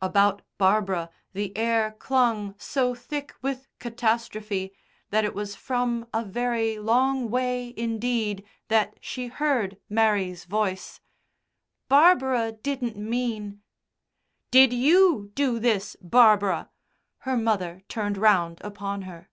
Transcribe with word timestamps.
About 0.00 0.40
Barbara 0.56 1.10
the 1.34 1.54
air 1.54 1.92
clung 1.98 2.54
so 2.58 2.94
thick 2.94 3.34
with 3.42 3.68
catastrophe 3.80 4.72
that 5.10 5.26
it 5.26 5.34
was 5.34 5.54
from 5.54 6.06
a 6.10 6.24
very 6.24 6.78
long 6.78 7.28
way 7.28 7.74
indeed 7.76 8.46
that 8.68 8.96
she 9.02 9.26
heard 9.26 9.76
Mary's 9.90 10.46
voice: 10.46 11.00
"Barbara 11.86 12.52
didn't 12.52 12.96
mean" 12.96 13.60
"Did 14.58 14.72
you 14.72 15.30
do 15.34 15.58
this, 15.58 15.98
Barbara?" 16.00 16.70
her 17.28 17.36
mother 17.36 17.82
turned 17.86 18.16
round 18.16 18.62
upon 18.62 19.02
her. 19.02 19.28